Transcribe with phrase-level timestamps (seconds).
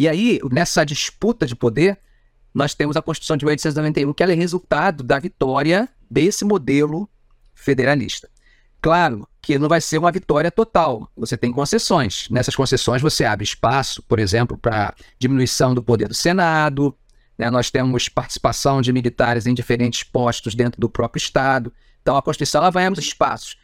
[0.00, 1.98] E aí, nessa disputa de poder,
[2.54, 7.06] nós temos a Constituição de 1891, que é resultado da vitória desse modelo
[7.52, 8.26] federalista.
[8.80, 11.06] Claro que não vai ser uma vitória total.
[11.14, 12.30] Você tem concessões.
[12.30, 16.96] Nessas concessões você abre espaço, por exemplo, para diminuição do poder do Senado.
[17.36, 17.50] Né?
[17.50, 21.70] Nós temos participação de militares em diferentes postos dentro do próprio Estado.
[22.00, 23.58] Então a Constituição ela vai abrir espaços.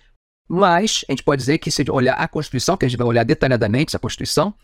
[0.47, 3.25] Mas a gente pode dizer que se olhar a Constituição, que a gente vai olhar
[3.25, 4.55] detalhadamente essa Constituição,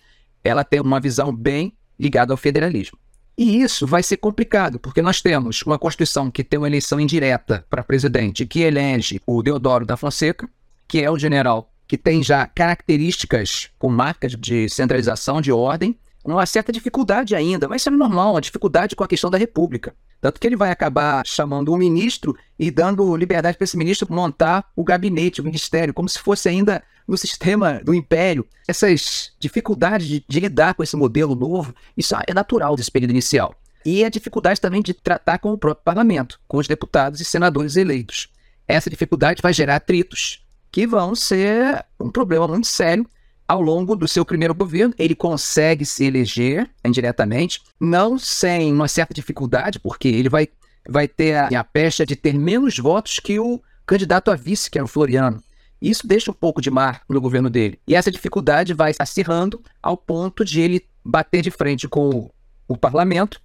[0.42, 2.98] ela tem uma visão bem ligada ao federalismo.
[3.36, 7.64] E isso vai ser complicado, porque nós temos uma Constituição que tem uma eleição indireta
[7.70, 10.48] para presidente, que elege o Deodoro da Fonseca,
[10.86, 16.46] que é o general que tem já características com marcas de centralização de ordem, uma
[16.46, 19.94] certa dificuldade ainda, mas isso é normal, a dificuldade com a questão da República.
[20.20, 24.70] Tanto que ele vai acabar chamando um ministro e dando liberdade para esse ministro montar
[24.76, 28.46] o gabinete, o ministério, como se fosse ainda no sistema do império.
[28.68, 33.52] Essas dificuldades de, de lidar com esse modelo novo, isso é natural desse período inicial.
[33.84, 37.74] E a dificuldade também de tratar com o próprio parlamento, com os deputados e senadores
[37.74, 38.28] eleitos.
[38.68, 43.04] Essa dificuldade vai gerar atritos, que vão ser um problema muito sério
[43.46, 49.12] ao longo do seu primeiro governo, ele consegue se eleger indiretamente, não sem uma certa
[49.12, 50.48] dificuldade, porque ele vai,
[50.88, 54.78] vai ter a, a pecha de ter menos votos que o candidato a vice, que
[54.78, 55.42] era o Floriano.
[55.80, 57.78] Isso deixa um pouco de mar no governo dele.
[57.86, 62.30] E essa dificuldade vai acirrando ao ponto de ele bater de frente com o,
[62.68, 63.40] o parlamento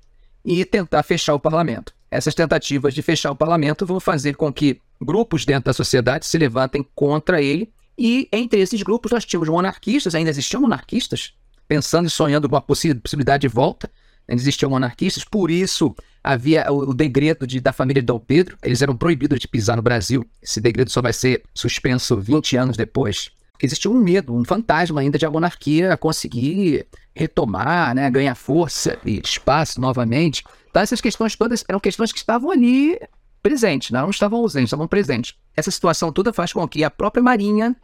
[0.45, 1.93] e tentar fechar o parlamento.
[2.09, 6.37] Essas tentativas de fechar o parlamento vão fazer com que grupos dentro da sociedade se
[6.37, 11.33] levantem contra ele e entre esses grupos nós tínhamos monarquistas, ainda existiam monarquistas,
[11.67, 13.89] pensando e sonhando com a possibilidade de volta.
[14.27, 18.57] Ainda existiam monarquistas, por isso havia o, degredo de, da família de Dom Pedro.
[18.61, 20.25] Eles eram proibidos de pisar no Brasil.
[20.41, 23.31] Esse degredo só vai ser suspenso 20 anos depois.
[23.53, 28.99] Porque existia um medo, um fantasma ainda de a monarquia conseguir retomar, né, ganhar força
[29.03, 30.43] e espaço novamente.
[30.69, 32.99] Então, essas questões todas eram questões que estavam ali
[33.41, 35.35] presentes, não estavam ausentes, estavam presentes.
[35.55, 37.75] Essa situação toda faz com que a própria Marinha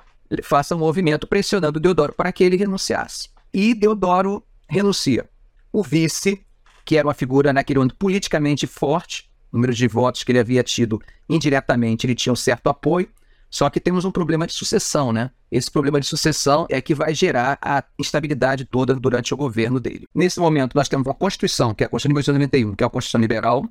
[0.44, 3.30] faça um movimento pressionando Deodoro para que ele renunciasse.
[3.54, 5.30] E Deodoro renuncia.
[5.72, 6.44] O vice,
[6.86, 11.02] que era uma figura naquele ano politicamente forte, número de votos que ele havia tido
[11.30, 13.08] indiretamente, ele tinha um certo apoio,
[13.50, 15.30] só que temos um problema de sucessão, né?
[15.52, 20.08] Esse problema de sucessão é que vai gerar a instabilidade toda durante o governo dele.
[20.16, 22.90] Nesse momento, nós temos uma Constituição, que é a Constituição de 1991, que é a
[22.90, 23.64] Constituição Liberal,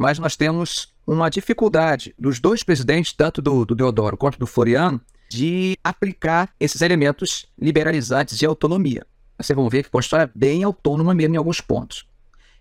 [0.00, 4.98] mas nós temos uma dificuldade dos dois presidentes, tanto do, do Deodoro quanto do Floriano,
[5.28, 9.06] de aplicar esses elementos liberalizantes de autonomia.
[9.36, 12.06] Vocês vão ver que a Constituição é bem autônoma mesmo em alguns pontos.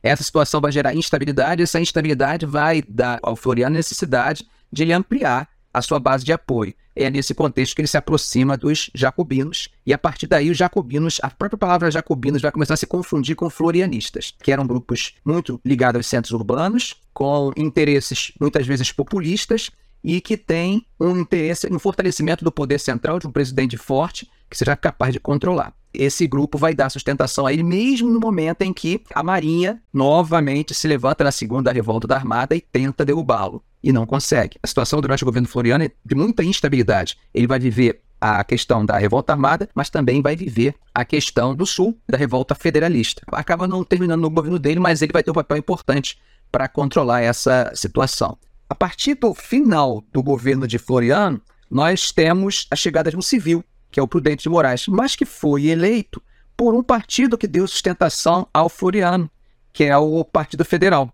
[0.04, 5.48] Essa situação vai gerar instabilidade, essa instabilidade vai dar ao Floriano necessidade de ele ampliar
[5.74, 6.74] a sua base de apoio.
[6.96, 11.20] É nesse contexto que ele se aproxima dos jacobinos, e a partir daí os jacobinos,
[11.24, 15.62] a própria palavra jacobinos vai começar a se confundir com florianistas, que eram grupos muito
[15.64, 19.70] ligados aos centros urbanos, com interesses muitas vezes populistas,
[20.04, 24.58] e que têm um interesse no fortalecimento do poder central de um presidente forte que
[24.58, 25.74] seja capaz de controlar.
[25.94, 30.74] Esse grupo vai dar sustentação a ele mesmo no momento em que a Marinha novamente
[30.74, 34.58] se levanta na segunda revolta da Armada e tenta derrubá-lo e não consegue.
[34.62, 37.18] A situação durante o governo Floriano é de muita instabilidade.
[37.34, 41.66] Ele vai viver a questão da revolta armada, mas também vai viver a questão do
[41.66, 43.22] sul, da revolta federalista.
[43.32, 46.20] Acaba não terminando no governo dele, mas ele vai ter um papel importante
[46.52, 48.38] para controlar essa situação.
[48.70, 53.64] A partir do final do governo de Floriano, nós temos a chegada de um civil,
[53.90, 56.22] que é o Prudente de Moraes, mas que foi eleito
[56.58, 59.30] por um partido que deu sustentação ao Floriano,
[59.72, 61.12] que é o Partido Federal.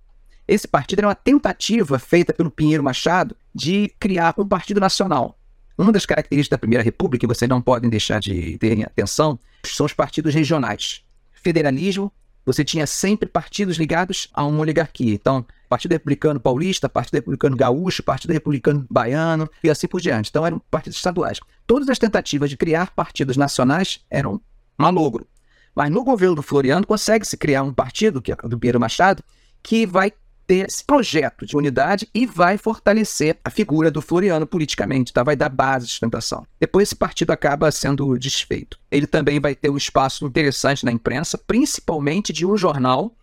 [0.47, 5.38] Esse partido era uma tentativa feita pelo Pinheiro Machado de criar um partido nacional.
[5.78, 9.85] Uma das características da Primeira República, que vocês não podem deixar de terem atenção, são
[9.85, 11.03] os partidos regionais.
[11.33, 12.11] Federalismo,
[12.45, 15.13] você tinha sempre partidos ligados a uma oligarquia.
[15.16, 20.29] Então, Partido Republicano Paulista, Partido Republicano Gaúcho, Partido Republicano Baiano e assim por diante.
[20.29, 21.39] Então, eram partidos estaduais.
[21.66, 24.39] Todas as tentativas de criar partidos nacionais eram
[24.77, 25.27] malogro.
[25.75, 29.24] Mas no governo do Floriano consegue-se criar um partido, que é do Pinheiro Machado,
[29.62, 30.13] que vai
[30.45, 35.24] ter esse projeto de unidade e vai fortalecer a figura do Floriano politicamente, tá?
[35.24, 36.45] vai dar base de sustentação.
[36.59, 38.80] Depois esse partido acaba sendo desfeito.
[38.92, 43.15] Ele também vai ter um espaço interessante na imprensa, principalmente de um jornal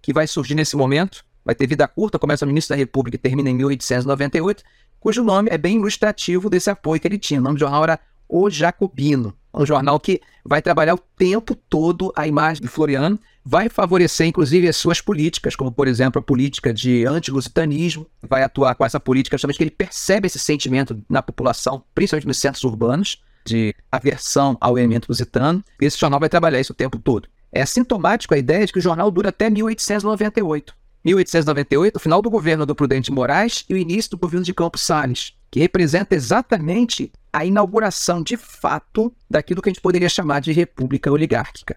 [0.00, 3.18] que vai surgir nesse momento, vai ter vida curta, começa no início da República e
[3.18, 4.62] termina em 1898,
[5.00, 7.40] cujo nome é bem ilustrativo desse apoio que ele tinha.
[7.40, 12.12] O nome do jornal era O Jacobino, um jornal que vai trabalhar o tempo todo
[12.16, 16.72] a imagem do Floriano, vai favorecer inclusive as suas políticas, como por exemplo a política
[16.72, 21.82] de anti-lusitanismo, vai atuar com essa política justamente que ele percebe esse sentimento na população,
[21.94, 25.64] principalmente nos centros urbanos, de aversão ao elemento lusitano.
[25.80, 27.28] Esse jornal vai trabalhar isso o tempo todo.
[27.50, 30.74] é sintomático a ideia de que o jornal dura até 1898.
[31.04, 34.82] 1898, o final do governo do Prudente Moraes e o início do governo de Campos
[34.82, 40.52] Salles, que representa exatamente a inauguração de fato daquilo que a gente poderia chamar de
[40.52, 41.76] república oligárquica.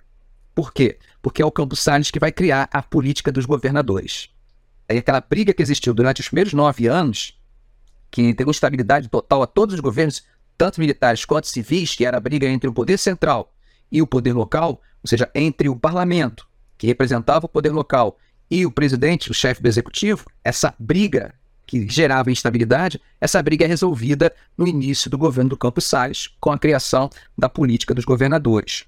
[0.54, 1.00] Por quê?
[1.22, 4.30] Porque é o Campos Salles que vai criar a política dos governadores.
[4.88, 7.40] Aí aquela briga que existiu durante os primeiros nove anos,
[8.10, 10.24] que deu estabilidade total a todos os governos,
[10.58, 13.54] tanto militares quanto civis, que era a briga entre o poder central
[13.92, 18.18] e o poder local, ou seja, entre o parlamento, que representava o poder local,
[18.50, 21.34] e o presidente, o chefe do executivo, essa briga
[21.72, 26.52] que gerava instabilidade, essa briga é resolvida no início do governo do Campos Salles, com
[26.52, 28.84] a criação da política dos governadores.